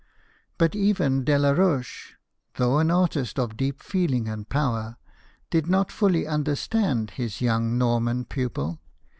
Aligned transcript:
But 0.57 0.73
even 0.75 1.23
Delaroche, 1.23 2.15
though 2.55 2.79
an 2.79 2.89
artist 2.89 3.37
of 3.37 3.55
deep 3.55 3.83
feeling 3.83 4.27
and 4.27 4.49
power, 4.49 4.97
did 5.51 5.67
not 5.67 5.91
fully 5.91 6.25
under 6.25 6.55
stand 6.55 7.11
his 7.11 7.39
young 7.39 7.77
Norman 7.77 8.25
pupil. 8.25 8.79